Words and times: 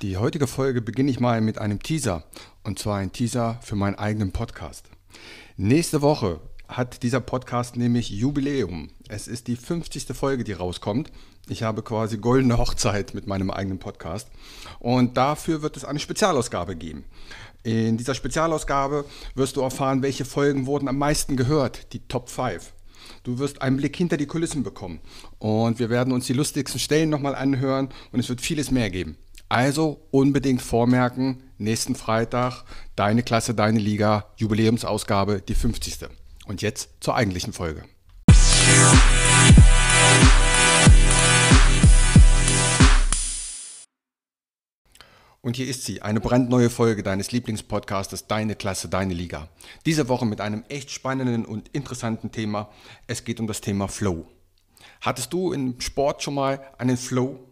Die 0.00 0.16
heutige 0.16 0.46
Folge 0.46 0.80
beginne 0.80 1.10
ich 1.10 1.18
mal 1.18 1.40
mit 1.40 1.58
einem 1.58 1.82
Teaser. 1.82 2.22
Und 2.62 2.78
zwar 2.78 2.98
ein 2.98 3.10
Teaser 3.10 3.58
für 3.62 3.74
meinen 3.74 3.96
eigenen 3.96 4.30
Podcast. 4.30 4.88
Nächste 5.56 6.02
Woche 6.02 6.38
hat 6.68 7.02
dieser 7.02 7.18
Podcast 7.18 7.76
nämlich 7.76 8.08
Jubiläum. 8.08 8.90
Es 9.08 9.26
ist 9.26 9.48
die 9.48 9.56
50. 9.56 10.16
Folge, 10.16 10.44
die 10.44 10.52
rauskommt. 10.52 11.10
Ich 11.48 11.64
habe 11.64 11.82
quasi 11.82 12.16
goldene 12.16 12.58
Hochzeit 12.58 13.12
mit 13.12 13.26
meinem 13.26 13.50
eigenen 13.50 13.80
Podcast. 13.80 14.28
Und 14.78 15.16
dafür 15.16 15.62
wird 15.62 15.76
es 15.76 15.84
eine 15.84 15.98
Spezialausgabe 15.98 16.76
geben. 16.76 17.04
In 17.64 17.96
dieser 17.96 18.14
Spezialausgabe 18.14 19.04
wirst 19.34 19.56
du 19.56 19.62
erfahren, 19.62 20.02
welche 20.02 20.24
Folgen 20.24 20.66
wurden 20.66 20.86
am 20.86 20.98
meisten 20.98 21.36
gehört, 21.36 21.92
die 21.92 22.06
Top 22.06 22.28
5. 22.28 22.72
Du 23.24 23.40
wirst 23.40 23.62
einen 23.62 23.78
Blick 23.78 23.96
hinter 23.96 24.16
die 24.16 24.26
Kulissen 24.26 24.62
bekommen. 24.62 25.00
Und 25.40 25.80
wir 25.80 25.90
werden 25.90 26.12
uns 26.12 26.26
die 26.26 26.34
lustigsten 26.34 26.78
Stellen 26.78 27.10
nochmal 27.10 27.34
anhören 27.34 27.88
und 28.12 28.20
es 28.20 28.28
wird 28.28 28.40
vieles 28.40 28.70
mehr 28.70 28.90
geben. 28.90 29.16
Also 29.50 30.06
unbedingt 30.10 30.60
vormerken, 30.60 31.42
nächsten 31.56 31.94
Freitag, 31.94 32.64
deine 32.96 33.22
Klasse, 33.22 33.54
deine 33.54 33.78
Liga, 33.78 34.26
Jubiläumsausgabe, 34.36 35.40
die 35.40 35.54
50. 35.54 36.10
Und 36.46 36.60
jetzt 36.60 36.90
zur 37.00 37.14
eigentlichen 37.14 37.54
Folge. 37.54 37.84
Und 45.40 45.56
hier 45.56 45.66
ist 45.66 45.84
sie, 45.84 46.02
eine 46.02 46.20
brandneue 46.20 46.68
Folge 46.68 47.02
deines 47.02 47.32
Lieblingspodcastes 47.32 48.26
Deine 48.26 48.54
Klasse, 48.54 48.90
deine 48.90 49.14
Liga. 49.14 49.48
Diese 49.86 50.08
Woche 50.08 50.26
mit 50.26 50.42
einem 50.42 50.62
echt 50.68 50.90
spannenden 50.90 51.46
und 51.46 51.68
interessanten 51.68 52.32
Thema. 52.32 52.68
Es 53.06 53.24
geht 53.24 53.40
um 53.40 53.46
das 53.46 53.62
Thema 53.62 53.88
Flow. 53.88 54.26
Hattest 55.00 55.32
du 55.32 55.54
im 55.54 55.80
Sport 55.80 56.22
schon 56.22 56.34
mal 56.34 56.60
einen 56.76 56.98
Flow? 56.98 57.47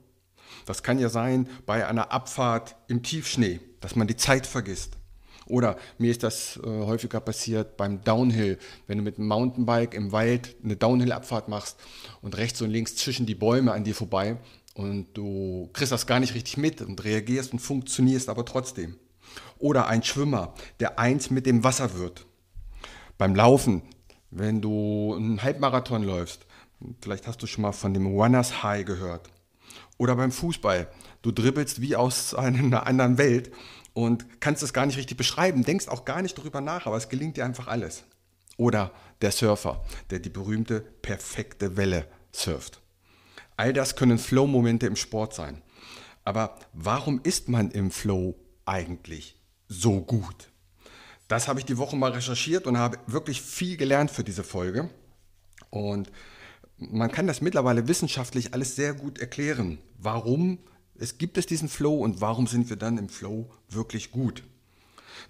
Das 0.66 0.82
kann 0.82 0.98
ja 0.98 1.08
sein 1.08 1.48
bei 1.64 1.86
einer 1.86 2.12
Abfahrt 2.12 2.76
im 2.88 3.02
Tiefschnee, 3.02 3.60
dass 3.80 3.96
man 3.96 4.06
die 4.06 4.16
Zeit 4.16 4.46
vergisst. 4.46 4.98
Oder 5.46 5.76
mir 5.98 6.10
ist 6.10 6.24
das 6.24 6.58
äh, 6.58 6.66
häufiger 6.66 7.20
passiert 7.20 7.76
beim 7.76 8.02
Downhill, 8.02 8.58
wenn 8.88 8.98
du 8.98 9.04
mit 9.04 9.16
einem 9.16 9.28
Mountainbike 9.28 9.94
im 9.94 10.10
Wald 10.10 10.56
eine 10.62 10.76
Downhill-Abfahrt 10.76 11.48
machst 11.48 11.78
und 12.20 12.36
rechts 12.36 12.60
und 12.62 12.70
links 12.70 12.96
zwischen 12.96 13.26
die 13.26 13.36
Bäume 13.36 13.72
an 13.72 13.84
dir 13.84 13.94
vorbei 13.94 14.38
und 14.74 15.06
du 15.14 15.70
kriegst 15.72 15.92
das 15.92 16.06
gar 16.08 16.18
nicht 16.18 16.34
richtig 16.34 16.56
mit 16.56 16.82
und 16.82 17.02
reagierst 17.04 17.52
und 17.52 17.60
funktionierst 17.60 18.28
aber 18.28 18.44
trotzdem. 18.44 18.96
Oder 19.58 19.86
ein 19.86 20.02
Schwimmer, 20.02 20.52
der 20.80 20.98
eins 20.98 21.30
mit 21.30 21.46
dem 21.46 21.62
Wasser 21.62 21.96
wird. 21.96 22.26
Beim 23.16 23.34
Laufen, 23.34 23.82
wenn 24.30 24.60
du 24.60 25.14
einen 25.14 25.42
Halbmarathon 25.42 26.02
läufst, 26.02 26.44
vielleicht 27.00 27.26
hast 27.28 27.40
du 27.42 27.46
schon 27.46 27.62
mal 27.62 27.72
von 27.72 27.94
dem 27.94 28.06
Runners 28.06 28.64
High 28.64 28.84
gehört. 28.84 29.30
Oder 29.98 30.16
beim 30.16 30.32
Fußball. 30.32 30.88
Du 31.22 31.32
dribbelst 31.32 31.80
wie 31.80 31.96
aus 31.96 32.34
einer 32.34 32.86
anderen 32.86 33.18
Welt 33.18 33.52
und 33.94 34.40
kannst 34.40 34.62
es 34.62 34.72
gar 34.72 34.86
nicht 34.86 34.98
richtig 34.98 35.16
beschreiben, 35.16 35.64
denkst 35.64 35.88
auch 35.88 36.04
gar 36.04 36.20
nicht 36.22 36.36
darüber 36.36 36.60
nach, 36.60 36.86
aber 36.86 36.96
es 36.96 37.08
gelingt 37.08 37.36
dir 37.36 37.44
einfach 37.44 37.66
alles. 37.66 38.04
Oder 38.58 38.92
der 39.20 39.32
Surfer, 39.32 39.84
der 40.10 40.18
die 40.18 40.28
berühmte 40.28 40.80
perfekte 40.80 41.76
Welle 41.76 42.06
surft. 42.32 42.80
All 43.56 43.72
das 43.72 43.96
können 43.96 44.18
Flow-Momente 44.18 44.86
im 44.86 44.96
Sport 44.96 45.34
sein. 45.34 45.62
Aber 46.24 46.58
warum 46.72 47.20
ist 47.22 47.48
man 47.48 47.70
im 47.70 47.90
Flow 47.90 48.36
eigentlich 48.64 49.40
so 49.68 50.00
gut? 50.00 50.50
Das 51.28 51.48
habe 51.48 51.60
ich 51.60 51.66
die 51.66 51.78
Woche 51.78 51.96
mal 51.96 52.12
recherchiert 52.12 52.66
und 52.66 52.78
habe 52.78 52.98
wirklich 53.06 53.40
viel 53.42 53.76
gelernt 53.76 54.10
für 54.10 54.24
diese 54.24 54.44
Folge. 54.44 54.90
Und 55.70 56.10
man 56.78 57.10
kann 57.10 57.26
das 57.26 57.40
mittlerweile 57.40 57.88
wissenschaftlich 57.88 58.54
alles 58.54 58.76
sehr 58.76 58.94
gut 58.94 59.18
erklären. 59.18 59.78
Warum 59.98 60.58
es 60.98 61.18
gibt 61.18 61.36
es 61.38 61.46
diesen 61.46 61.68
Flow 61.68 61.96
und 61.96 62.20
warum 62.20 62.46
sind 62.46 62.70
wir 62.70 62.76
dann 62.76 62.98
im 62.98 63.08
Flow 63.08 63.50
wirklich 63.68 64.10
gut? 64.10 64.42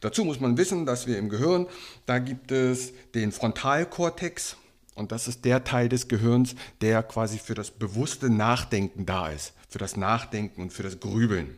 Dazu 0.01 0.25
muss 0.25 0.41
man 0.41 0.57
wissen, 0.57 0.87
dass 0.87 1.07
wir 1.07 1.19
im 1.19 1.29
Gehirn, 1.29 1.67
da 2.07 2.19
gibt 2.19 2.53
es 2.53 2.93
den 3.15 3.33
Frontalkortex 3.33 4.57
und 4.95 5.13
das 5.13 5.29
ist 5.29 5.45
der 5.45 5.65
Teil 5.65 5.89
des 5.89 6.09
Gehirns, 6.09 6.55
der 6.81 7.03
quasi 7.03 7.39
für 7.39 7.55
das 7.55 7.71
bewusste 7.71 8.31
Nachdenken 8.31 9.07
da 9.07 9.29
ist, 9.29 9.55
für 9.69 9.79
das 9.79 9.97
Nachdenken 9.97 10.63
und 10.63 10.73
für 10.73 10.83
das 10.83 11.01
Grübeln. 11.01 11.57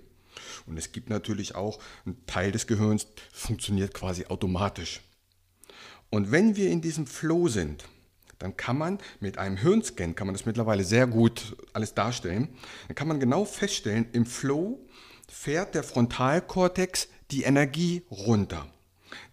Und 0.67 0.77
es 0.77 0.93
gibt 0.93 1.11
natürlich 1.11 1.55
auch 1.55 1.79
einen 2.05 2.25
Teil 2.27 2.53
des 2.53 2.67
Gehirns, 2.67 3.07
funktioniert 3.33 3.95
quasi 3.95 4.27
automatisch. 4.27 5.01
Und 6.11 6.31
wenn 6.31 6.57
wir 6.57 6.71
in 6.71 6.81
diesem 6.81 7.07
Flow 7.07 7.49
sind, 7.49 7.85
dann 8.39 8.57
kann 8.57 8.79
man 8.79 8.99
mit 9.21 9.39
einem 9.39 9.57
Hirnscan, 9.57 10.15
kann 10.15 10.27
man 10.27 10.35
das 10.35 10.47
mittlerweile 10.47 10.85
sehr 10.85 11.07
gut 11.07 11.57
alles 11.73 11.95
darstellen, 11.95 12.49
dann 12.87 12.95
kann 12.95 13.09
man 13.09 13.21
genau 13.21 13.45
feststellen, 13.45 14.07
im 14.13 14.27
Flow 14.27 14.79
fährt 15.29 15.75
der 15.75 15.83
Frontalkortex 15.83 17.09
die 17.31 17.43
Energie 17.43 18.03
runter. 18.11 18.67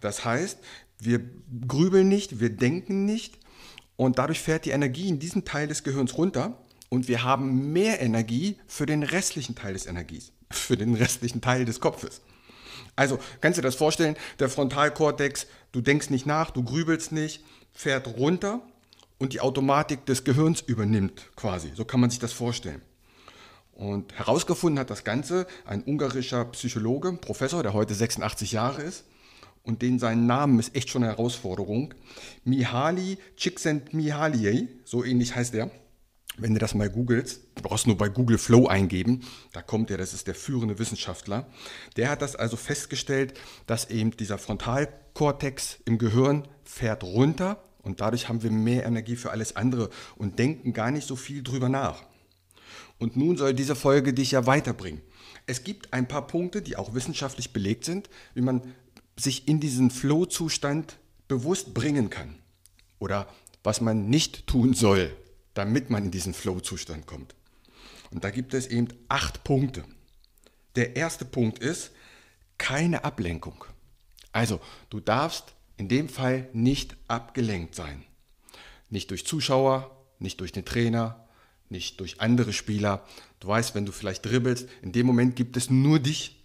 Das 0.00 0.24
heißt, 0.24 0.58
wir 0.98 1.20
grübeln 1.66 2.08
nicht, 2.08 2.40
wir 2.40 2.50
denken 2.50 3.04
nicht 3.04 3.38
und 3.96 4.18
dadurch 4.18 4.40
fährt 4.40 4.64
die 4.64 4.70
Energie 4.70 5.08
in 5.08 5.18
diesem 5.18 5.44
Teil 5.44 5.68
des 5.68 5.84
Gehirns 5.84 6.16
runter 6.16 6.58
und 6.88 7.08
wir 7.08 7.22
haben 7.22 7.72
mehr 7.72 8.00
Energie 8.00 8.58
für 8.66 8.86
den 8.86 9.02
restlichen 9.02 9.54
Teil 9.54 9.74
des 9.74 9.86
Energies, 9.86 10.32
für 10.50 10.76
den 10.76 10.94
restlichen 10.94 11.40
Teil 11.40 11.64
des 11.64 11.80
Kopfes. 11.80 12.20
Also 12.94 13.18
kannst 13.40 13.58
du 13.58 13.62
dir 13.62 13.68
das 13.68 13.76
vorstellen, 13.76 14.16
der 14.38 14.48
Frontalkortex, 14.48 15.46
du 15.72 15.80
denkst 15.82 16.10
nicht 16.10 16.24
nach, 16.24 16.50
du 16.50 16.62
grübelst 16.62 17.12
nicht, 17.12 17.44
fährt 17.72 18.06
runter 18.16 18.62
und 19.18 19.32
die 19.32 19.40
Automatik 19.40 20.06
des 20.06 20.24
Gehirns 20.24 20.60
übernimmt 20.60 21.30
quasi. 21.36 21.72
So 21.74 21.84
kann 21.84 22.00
man 22.00 22.10
sich 22.10 22.18
das 22.18 22.32
vorstellen. 22.32 22.82
Und 23.72 24.14
herausgefunden 24.14 24.78
hat 24.78 24.90
das 24.90 25.04
Ganze 25.04 25.46
ein 25.66 25.82
ungarischer 25.82 26.44
Psychologe, 26.46 27.12
Professor, 27.12 27.62
der 27.62 27.74
heute 27.74 27.94
86 27.94 28.52
Jahre 28.52 28.82
ist 28.82 29.04
und 29.62 29.82
den 29.82 29.98
sein 29.98 30.26
Namen 30.26 30.58
ist 30.58 30.74
echt 30.74 30.88
schon 30.88 31.02
eine 31.02 31.12
Herausforderung. 31.12 31.92
Mihaly 32.44 33.18
Csikszentmihalyi, 33.36 34.68
so 34.84 35.04
ähnlich 35.04 35.34
heißt 35.34 35.54
er. 35.54 35.70
Wenn 36.38 36.52
du 36.52 36.60
das 36.60 36.74
mal 36.74 36.90
googelst, 36.90 37.40
du 37.54 37.62
brauchst 37.62 37.86
nur 37.86 37.96
bei 37.96 38.10
Google 38.10 38.36
Flow 38.38 38.66
eingeben, 38.66 39.22
da 39.52 39.62
kommt 39.62 39.90
er, 39.90 39.96
das 39.96 40.12
ist 40.12 40.26
der 40.26 40.34
führende 40.34 40.78
Wissenschaftler. 40.78 41.46
Der 41.96 42.10
hat 42.10 42.20
das 42.20 42.36
also 42.36 42.56
festgestellt, 42.56 43.34
dass 43.66 43.88
eben 43.90 44.10
dieser 44.10 44.36
Frontalkortex 44.36 45.78
im 45.86 45.96
Gehirn 45.96 46.46
fährt 46.64 47.04
runter 47.04 47.62
und 47.86 48.00
dadurch 48.00 48.28
haben 48.28 48.42
wir 48.42 48.50
mehr 48.50 48.84
Energie 48.84 49.14
für 49.14 49.30
alles 49.30 49.54
andere 49.54 49.90
und 50.16 50.40
denken 50.40 50.72
gar 50.72 50.90
nicht 50.90 51.06
so 51.06 51.14
viel 51.14 51.44
drüber 51.44 51.68
nach. 51.68 52.02
Und 52.98 53.16
nun 53.16 53.36
soll 53.36 53.54
diese 53.54 53.76
Folge 53.76 54.12
dich 54.12 54.32
ja 54.32 54.44
weiterbringen. 54.44 55.02
Es 55.46 55.62
gibt 55.62 55.92
ein 55.92 56.08
paar 56.08 56.26
Punkte, 56.26 56.62
die 56.62 56.76
auch 56.76 56.94
wissenschaftlich 56.94 57.52
belegt 57.52 57.84
sind, 57.84 58.10
wie 58.34 58.40
man 58.40 58.74
sich 59.16 59.46
in 59.46 59.60
diesen 59.60 59.90
Flow-Zustand 59.90 60.98
bewusst 61.28 61.74
bringen 61.74 62.10
kann. 62.10 62.34
Oder 62.98 63.28
was 63.62 63.80
man 63.80 64.10
nicht 64.10 64.48
tun 64.48 64.74
soll, 64.74 65.14
damit 65.54 65.88
man 65.88 66.06
in 66.06 66.10
diesen 66.10 66.34
Flow-Zustand 66.34 67.06
kommt. 67.06 67.36
Und 68.10 68.24
da 68.24 68.30
gibt 68.30 68.52
es 68.52 68.66
eben 68.66 68.88
acht 69.08 69.44
Punkte. 69.44 69.84
Der 70.74 70.96
erste 70.96 71.24
Punkt 71.24 71.60
ist 71.60 71.92
keine 72.58 73.04
Ablenkung. 73.04 73.64
Also, 74.32 74.60
du 74.90 74.98
darfst 74.98 75.55
in 75.76 75.88
dem 75.88 76.08
Fall 76.08 76.48
nicht 76.52 76.96
abgelenkt 77.08 77.74
sein. 77.74 78.02
Nicht 78.90 79.10
durch 79.10 79.26
Zuschauer, 79.26 79.90
nicht 80.18 80.40
durch 80.40 80.52
den 80.52 80.64
Trainer, 80.64 81.26
nicht 81.68 82.00
durch 82.00 82.20
andere 82.20 82.52
Spieler. 82.52 83.04
Du 83.40 83.48
weißt, 83.48 83.74
wenn 83.74 83.86
du 83.86 83.92
vielleicht 83.92 84.24
dribbelst, 84.24 84.68
in 84.82 84.92
dem 84.92 85.06
Moment 85.06 85.36
gibt 85.36 85.56
es 85.56 85.70
nur 85.70 85.98
dich 85.98 86.44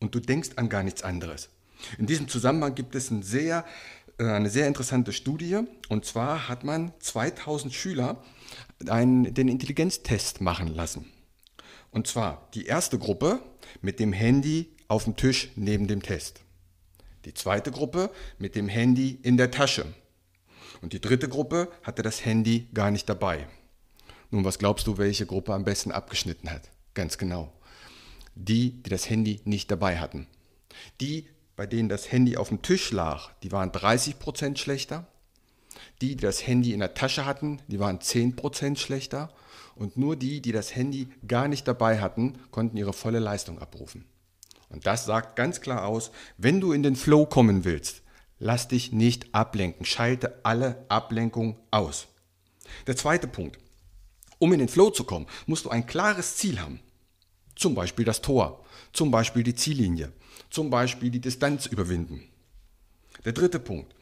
und 0.00 0.14
du 0.14 0.20
denkst 0.20 0.50
an 0.56 0.68
gar 0.68 0.82
nichts 0.82 1.02
anderes. 1.02 1.50
In 1.98 2.06
diesem 2.06 2.28
Zusammenhang 2.28 2.74
gibt 2.74 2.94
es 2.94 3.10
ein 3.10 3.22
sehr, 3.22 3.64
äh, 4.18 4.24
eine 4.24 4.50
sehr 4.50 4.66
interessante 4.66 5.12
Studie. 5.12 5.60
Und 5.88 6.04
zwar 6.04 6.48
hat 6.48 6.64
man 6.64 6.92
2000 7.00 7.72
Schüler 7.72 8.22
einen, 8.88 9.34
den 9.34 9.48
Intelligenztest 9.48 10.40
machen 10.40 10.68
lassen. 10.68 11.06
Und 11.90 12.06
zwar 12.06 12.48
die 12.54 12.66
erste 12.66 12.98
Gruppe 12.98 13.40
mit 13.80 14.00
dem 14.00 14.12
Handy 14.12 14.70
auf 14.88 15.04
dem 15.04 15.16
Tisch 15.16 15.50
neben 15.56 15.86
dem 15.86 16.02
Test. 16.02 16.41
Die 17.24 17.34
zweite 17.34 17.70
Gruppe 17.70 18.10
mit 18.38 18.56
dem 18.56 18.68
Handy 18.68 19.18
in 19.22 19.36
der 19.36 19.50
Tasche. 19.50 19.84
Und 20.80 20.92
die 20.92 21.00
dritte 21.00 21.28
Gruppe 21.28 21.68
hatte 21.82 22.02
das 22.02 22.24
Handy 22.24 22.68
gar 22.74 22.90
nicht 22.90 23.08
dabei. 23.08 23.46
Nun, 24.30 24.44
was 24.44 24.58
glaubst 24.58 24.86
du, 24.86 24.98
welche 24.98 25.26
Gruppe 25.26 25.54
am 25.54 25.64
besten 25.64 25.92
abgeschnitten 25.92 26.50
hat? 26.50 26.70
Ganz 26.94 27.18
genau. 27.18 27.52
Die, 28.34 28.82
die 28.82 28.90
das 28.90 29.08
Handy 29.08 29.40
nicht 29.44 29.70
dabei 29.70 29.98
hatten. 29.98 30.26
Die, 31.00 31.28
bei 31.54 31.66
denen 31.66 31.88
das 31.88 32.10
Handy 32.10 32.36
auf 32.36 32.48
dem 32.48 32.62
Tisch 32.62 32.90
lag, 32.92 33.30
die 33.42 33.52
waren 33.52 33.70
30% 33.70 34.56
schlechter. 34.56 35.06
Die, 36.00 36.16
die 36.16 36.22
das 36.22 36.46
Handy 36.46 36.72
in 36.72 36.80
der 36.80 36.94
Tasche 36.94 37.26
hatten, 37.26 37.60
die 37.68 37.78
waren 37.78 37.98
10% 37.98 38.78
schlechter. 38.78 39.30
Und 39.76 39.96
nur 39.96 40.16
die, 40.16 40.40
die 40.40 40.52
das 40.52 40.74
Handy 40.74 41.08
gar 41.26 41.46
nicht 41.46 41.68
dabei 41.68 42.00
hatten, 42.00 42.38
konnten 42.50 42.76
ihre 42.76 42.92
volle 42.92 43.18
Leistung 43.20 43.58
abrufen. 43.58 44.04
Und 44.72 44.86
das 44.86 45.04
sagt 45.04 45.36
ganz 45.36 45.60
klar 45.60 45.86
aus, 45.86 46.10
wenn 46.38 46.60
du 46.60 46.72
in 46.72 46.82
den 46.82 46.96
Flow 46.96 47.26
kommen 47.26 47.64
willst, 47.64 48.02
lass 48.38 48.68
dich 48.68 48.90
nicht 48.90 49.34
ablenken. 49.34 49.84
Schalte 49.84 50.40
alle 50.44 50.84
Ablenkung 50.88 51.58
aus. 51.70 52.08
Der 52.86 52.96
zweite 52.96 53.28
Punkt. 53.28 53.58
Um 54.38 54.52
in 54.52 54.58
den 54.58 54.68
Flow 54.68 54.90
zu 54.90 55.04
kommen, 55.04 55.26
musst 55.46 55.66
du 55.66 55.70
ein 55.70 55.86
klares 55.86 56.36
Ziel 56.36 56.58
haben. 56.58 56.80
Zum 57.54 57.74
Beispiel 57.74 58.04
das 58.04 58.22
Tor, 58.22 58.64
zum 58.92 59.10
Beispiel 59.10 59.42
die 59.44 59.54
Ziellinie, 59.54 60.10
zum 60.50 60.70
Beispiel 60.70 61.10
die 61.10 61.20
Distanz 61.20 61.66
überwinden. 61.66 62.22
Der 63.24 63.32
dritte 63.32 63.60
Punkt. 63.60 63.94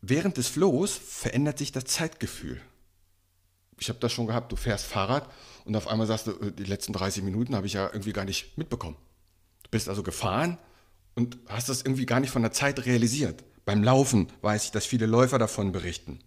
Während 0.00 0.36
des 0.36 0.48
Flows 0.48 0.92
verändert 0.92 1.58
sich 1.58 1.70
das 1.70 1.84
Zeitgefühl. 1.84 2.60
Ich 3.78 3.88
habe 3.88 4.00
das 4.00 4.12
schon 4.12 4.26
gehabt, 4.26 4.50
du 4.50 4.56
fährst 4.56 4.86
Fahrrad 4.86 5.30
und 5.64 5.76
auf 5.76 5.86
einmal 5.86 6.06
sagst 6.06 6.26
du, 6.26 6.32
äh, 6.32 6.52
die 6.52 6.64
letzten 6.64 6.92
30 6.92 7.22
Minuten 7.22 7.54
habe 7.54 7.66
ich 7.66 7.74
ja 7.74 7.86
irgendwie 7.86 8.12
gar 8.12 8.24
nicht 8.24 8.56
mitbekommen. 8.58 8.96
Bist 9.72 9.88
also 9.88 10.04
gefahren 10.04 10.58
und 11.16 11.38
hast 11.48 11.68
das 11.68 11.82
irgendwie 11.82 12.06
gar 12.06 12.20
nicht 12.20 12.30
von 12.30 12.42
der 12.42 12.52
Zeit 12.52 12.86
realisiert. 12.86 13.42
Beim 13.64 13.82
Laufen 13.82 14.28
weiß 14.42 14.66
ich, 14.66 14.70
dass 14.70 14.86
viele 14.86 15.06
Läufer 15.06 15.38
davon 15.38 15.72
berichten. 15.72 16.20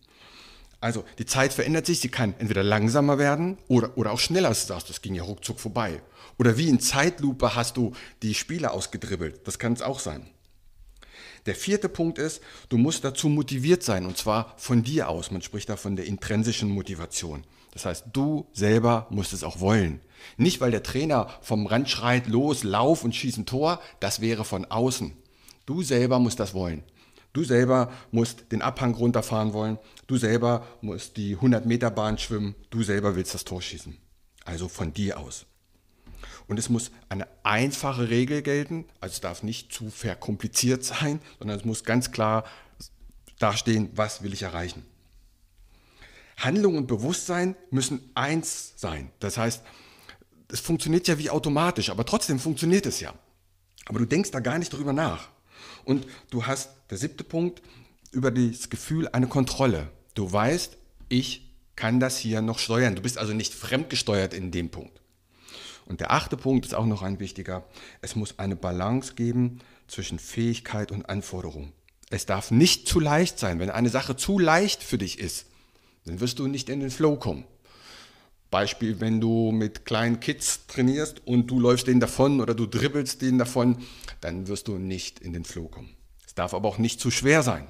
Also 0.81 1.05
die 1.19 1.25
Zeit 1.25 1.53
verändert 1.53 1.85
sich, 1.85 1.99
sie 1.99 2.09
kann 2.09 2.35
entweder 2.37 2.63
langsamer 2.63 3.17
werden 3.17 3.57
oder, 3.67 3.97
oder 3.97 4.11
auch 4.11 4.19
schneller, 4.19 4.53
sagst, 4.53 4.89
das 4.89 5.01
ging 5.01 5.15
ja 5.15 5.23
ruckzuck 5.23 5.59
vorbei. 5.59 6.01
Oder 6.37 6.57
wie 6.57 6.69
in 6.69 6.79
Zeitlupe 6.79 7.55
hast 7.55 7.77
du 7.77 7.93
die 8.21 8.33
Spiele 8.33 8.71
ausgedribbelt, 8.71 9.47
das 9.47 9.57
kann 9.57 9.73
es 9.73 9.81
auch 9.81 9.99
sein. 9.99 10.27
Der 11.45 11.55
vierte 11.55 11.89
Punkt 11.89 12.17
ist, 12.17 12.41
du 12.69 12.77
musst 12.77 13.03
dazu 13.03 13.29
motiviert 13.29 13.83
sein 13.83 14.05
und 14.05 14.17
zwar 14.17 14.55
von 14.57 14.81
dir 14.83 15.09
aus. 15.09 15.29
Man 15.29 15.43
spricht 15.43 15.69
da 15.69 15.77
von 15.77 15.95
der 15.95 16.05
intrinsischen 16.05 16.69
Motivation. 16.69 17.43
Das 17.75 17.85
heißt, 17.85 18.05
du 18.13 18.47
selber 18.53 19.05
musst 19.09 19.33
es 19.33 19.43
auch 19.43 19.59
wollen. 19.59 19.99
Nicht, 20.37 20.61
weil 20.61 20.71
der 20.71 20.81
Trainer 20.81 21.27
vom 21.41 21.67
Rand 21.67 21.89
schreit, 21.89 22.25
los, 22.25 22.63
lauf 22.63 23.03
und 23.03 23.13
schieß 23.13 23.35
ein 23.35 23.45
Tor, 23.45 23.81
das 23.99 24.21
wäre 24.21 24.45
von 24.45 24.63
außen. 24.63 25.11
Du 25.65 25.83
selber 25.83 26.17
musst 26.19 26.39
das 26.39 26.53
wollen. 26.53 26.83
Du 27.33 27.43
selber 27.43 27.91
musst 28.11 28.49
den 28.53 28.61
Abhang 28.61 28.95
runterfahren 28.95 29.51
wollen. 29.51 29.77
Du 30.07 30.15
selber 30.15 30.65
musst 30.79 31.17
die 31.17 31.33
100 31.33 31.65
Meter 31.65 31.91
Bahn 31.91 32.17
schwimmen. 32.17 32.55
Du 32.69 32.81
selber 32.81 33.17
willst 33.17 33.33
das 33.33 33.43
Tor 33.43 33.61
schießen. 33.61 33.97
Also 34.45 34.69
von 34.69 34.93
dir 34.93 35.19
aus. 35.19 35.45
Und 36.47 36.57
es 36.57 36.69
muss 36.69 36.91
eine 37.09 37.27
einfache 37.43 38.09
Regel 38.09 38.41
gelten. 38.41 38.85
Also 39.01 39.15
es 39.15 39.21
darf 39.21 39.43
nicht 39.43 39.73
zu 39.73 39.89
verkompliziert 39.89 40.85
sein, 40.85 41.19
sondern 41.39 41.59
es 41.59 41.65
muss 41.65 41.83
ganz 41.83 42.13
klar 42.13 42.45
dastehen, 43.37 43.89
was 43.95 44.23
will 44.23 44.31
ich 44.31 44.43
erreichen. 44.43 44.85
Handlung 46.37 46.77
und 46.77 46.87
Bewusstsein 46.87 47.55
müssen 47.69 48.09
eins 48.13 48.73
sein. 48.75 49.11
Das 49.19 49.37
heißt, 49.37 49.63
es 50.51 50.59
funktioniert 50.59 51.07
ja 51.07 51.17
wie 51.17 51.29
automatisch, 51.29 51.89
aber 51.89 52.05
trotzdem 52.05 52.39
funktioniert 52.39 52.85
es 52.85 52.99
ja. 52.99 53.13
Aber 53.85 53.99
du 53.99 54.05
denkst 54.05 54.31
da 54.31 54.39
gar 54.39 54.57
nicht 54.57 54.73
drüber 54.73 54.93
nach. 54.93 55.29
Und 55.85 56.05
du 56.29 56.45
hast, 56.45 56.69
der 56.89 56.97
siebte 56.97 57.23
Punkt, 57.23 57.61
über 58.11 58.31
das 58.31 58.69
Gefühl 58.69 59.07
eine 59.09 59.27
Kontrolle. 59.27 59.89
Du 60.13 60.31
weißt, 60.31 60.77
ich 61.09 61.53
kann 61.75 61.99
das 61.99 62.17
hier 62.17 62.41
noch 62.41 62.59
steuern. 62.59 62.95
Du 62.95 63.01
bist 63.01 63.17
also 63.17 63.33
nicht 63.33 63.53
fremdgesteuert 63.53 64.33
in 64.33 64.51
dem 64.51 64.69
Punkt. 64.69 65.01
Und 65.85 65.99
der 65.99 66.11
achte 66.11 66.37
Punkt 66.37 66.65
ist 66.65 66.73
auch 66.73 66.85
noch 66.85 67.01
ein 67.01 67.19
wichtiger. 67.19 67.63
Es 68.01 68.15
muss 68.15 68.39
eine 68.39 68.55
Balance 68.55 69.13
geben 69.13 69.59
zwischen 69.87 70.17
Fähigkeit 70.17 70.91
und 70.91 71.09
Anforderung. 71.09 71.73
Es 72.09 72.25
darf 72.25 72.49
nicht 72.51 72.87
zu 72.87 72.99
leicht 72.99 73.37
sein. 73.37 73.59
Wenn 73.59 73.69
eine 73.69 73.89
Sache 73.89 74.15
zu 74.15 74.39
leicht 74.39 74.81
für 74.81 74.97
dich 74.97 75.19
ist, 75.19 75.45
dann 76.05 76.19
wirst 76.19 76.39
du 76.39 76.47
nicht 76.47 76.69
in 76.69 76.79
den 76.79 76.91
Flow 76.91 77.15
kommen. 77.15 77.45
Beispiel, 78.51 79.01
wenn 79.01 79.19
du 79.19 79.51
mit 79.51 79.85
kleinen 79.85 80.19
Kids 80.19 80.67
trainierst 80.67 81.25
und 81.27 81.47
du 81.47 81.59
läufst 81.59 81.87
denen 81.87 81.99
davon 81.99 82.39
oder 82.39 82.53
du 82.53 82.67
dribbelst 82.67 83.21
denen 83.21 83.39
davon, 83.39 83.79
dann 84.21 84.47
wirst 84.47 84.67
du 84.67 84.77
nicht 84.77 85.19
in 85.19 85.33
den 85.33 85.43
Flow 85.43 85.67
kommen. 85.67 85.89
Es 86.25 86.35
darf 86.35 86.53
aber 86.53 86.69
auch 86.69 86.77
nicht 86.77 86.99
zu 86.99 87.11
schwer 87.11 87.43
sein. 87.43 87.67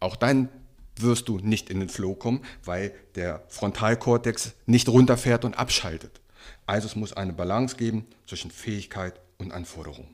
Auch 0.00 0.16
dann 0.16 0.48
wirst 0.96 1.28
du 1.28 1.38
nicht 1.38 1.70
in 1.70 1.80
den 1.80 1.88
Flow 1.88 2.14
kommen, 2.14 2.42
weil 2.64 2.92
der 3.14 3.44
Frontalkortex 3.48 4.54
nicht 4.66 4.88
runterfährt 4.88 5.44
und 5.44 5.58
abschaltet. 5.58 6.20
Also 6.66 6.86
es 6.86 6.96
muss 6.96 7.12
eine 7.12 7.32
Balance 7.32 7.76
geben 7.76 8.06
zwischen 8.26 8.50
Fähigkeit 8.50 9.20
und 9.38 9.52
Anforderung. 9.52 10.08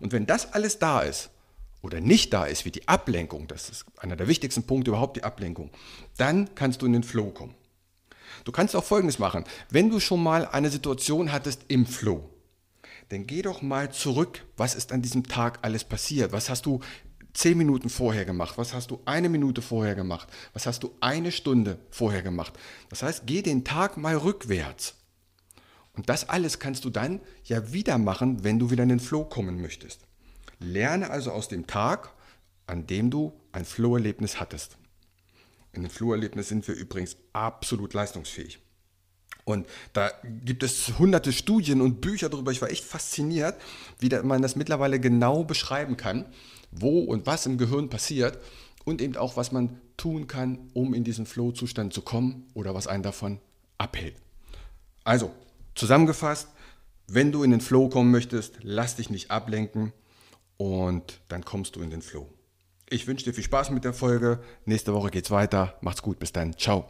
Und 0.00 0.12
wenn 0.12 0.26
das 0.26 0.52
alles 0.52 0.78
da 0.78 1.00
ist 1.00 1.30
oder 1.86 2.00
nicht 2.00 2.32
da 2.32 2.44
ist, 2.44 2.64
wie 2.64 2.72
die 2.72 2.88
Ablenkung, 2.88 3.46
das 3.46 3.70
ist 3.70 3.86
einer 3.96 4.16
der 4.16 4.28
wichtigsten 4.28 4.64
Punkte 4.64 4.90
überhaupt, 4.90 5.16
die 5.16 5.24
Ablenkung, 5.24 5.70
dann 6.16 6.54
kannst 6.54 6.82
du 6.82 6.86
in 6.86 6.92
den 6.92 7.04
Flow 7.04 7.30
kommen. 7.30 7.54
Du 8.44 8.52
kannst 8.52 8.74
auch 8.74 8.84
Folgendes 8.84 9.18
machen. 9.18 9.44
Wenn 9.70 9.88
du 9.88 10.00
schon 10.00 10.22
mal 10.22 10.46
eine 10.46 10.68
Situation 10.68 11.32
hattest 11.32 11.62
im 11.68 11.86
Flow, 11.86 12.28
dann 13.08 13.26
geh 13.26 13.42
doch 13.42 13.62
mal 13.62 13.92
zurück, 13.92 14.44
was 14.56 14.74
ist 14.74 14.92
an 14.92 15.00
diesem 15.00 15.28
Tag 15.28 15.60
alles 15.62 15.84
passiert? 15.84 16.32
Was 16.32 16.50
hast 16.50 16.66
du 16.66 16.80
zehn 17.34 17.56
Minuten 17.56 17.88
vorher 17.88 18.24
gemacht? 18.24 18.58
Was 18.58 18.74
hast 18.74 18.90
du 18.90 19.00
eine 19.04 19.28
Minute 19.28 19.62
vorher 19.62 19.94
gemacht? 19.94 20.28
Was 20.54 20.66
hast 20.66 20.82
du 20.82 20.90
eine 21.00 21.30
Stunde 21.30 21.78
vorher 21.90 22.22
gemacht? 22.22 22.54
Das 22.88 23.02
heißt, 23.02 23.22
geh 23.26 23.42
den 23.42 23.64
Tag 23.64 23.96
mal 23.96 24.16
rückwärts. 24.16 24.94
Und 25.92 26.08
das 26.08 26.28
alles 26.28 26.58
kannst 26.58 26.84
du 26.84 26.90
dann 26.90 27.20
ja 27.44 27.72
wieder 27.72 27.96
machen, 27.96 28.42
wenn 28.42 28.58
du 28.58 28.70
wieder 28.70 28.82
in 28.82 28.88
den 28.88 29.00
Flow 29.00 29.24
kommen 29.24 29.62
möchtest. 29.62 30.00
Lerne 30.58 31.10
also 31.10 31.32
aus 31.32 31.48
dem 31.48 31.66
Tag, 31.66 32.12
an 32.66 32.86
dem 32.86 33.10
du 33.10 33.32
ein 33.52 33.64
Flow-Erlebnis 33.64 34.40
hattest. 34.40 34.76
In 35.72 35.82
dem 35.82 35.90
Flow-Erlebnis 35.90 36.48
sind 36.48 36.66
wir 36.66 36.74
übrigens 36.74 37.16
absolut 37.32 37.94
leistungsfähig. 37.94 38.58
Und 39.44 39.66
da 39.92 40.10
gibt 40.44 40.62
es 40.62 40.98
hunderte 40.98 41.32
Studien 41.32 41.80
und 41.80 42.00
Bücher 42.00 42.28
darüber. 42.28 42.50
Ich 42.50 42.62
war 42.62 42.70
echt 42.70 42.84
fasziniert, 42.84 43.54
wie 44.00 44.08
man 44.08 44.42
das 44.42 44.56
mittlerweile 44.56 44.98
genau 44.98 45.44
beschreiben 45.44 45.96
kann, 45.96 46.26
wo 46.72 47.00
und 47.00 47.26
was 47.26 47.46
im 47.46 47.58
Gehirn 47.58 47.88
passiert 47.88 48.38
und 48.84 49.00
eben 49.00 49.16
auch, 49.16 49.36
was 49.36 49.52
man 49.52 49.80
tun 49.96 50.26
kann, 50.26 50.70
um 50.72 50.94
in 50.94 51.04
diesen 51.04 51.26
Flow-Zustand 51.26 51.92
zu 51.92 52.02
kommen 52.02 52.48
oder 52.54 52.74
was 52.74 52.88
einen 52.88 53.04
davon 53.04 53.38
abhält. 53.78 54.16
Also, 55.04 55.32
Zusammengefasst, 55.76 56.48
wenn 57.06 57.32
du 57.32 57.42
in 57.42 57.50
den 57.50 57.60
Flow 57.60 57.90
kommen 57.90 58.10
möchtest, 58.10 58.54
lass 58.62 58.96
dich 58.96 59.10
nicht 59.10 59.30
ablenken 59.30 59.92
und 60.56 61.20
dann 61.28 61.44
kommst 61.44 61.76
du 61.76 61.82
in 61.82 61.90
den 61.90 62.02
Flow. 62.02 62.28
Ich 62.88 63.06
wünsche 63.06 63.24
dir 63.24 63.34
viel 63.34 63.44
Spaß 63.44 63.70
mit 63.70 63.84
der 63.84 63.92
Folge. 63.92 64.38
Nächste 64.64 64.94
Woche 64.94 65.10
geht's 65.10 65.30
weiter. 65.30 65.74
Macht's 65.80 66.02
gut. 66.02 66.18
Bis 66.18 66.32
dann. 66.32 66.56
Ciao. 66.56 66.88